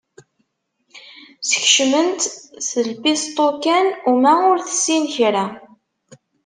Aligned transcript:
Sskecmen-tt 1.41 2.23
s 2.67 2.69
lpisṭu 2.89 3.47
kan, 3.63 3.87
uma 4.11 4.33
ur 4.51 4.57
tessin 4.67 5.03
kra. 5.13 5.45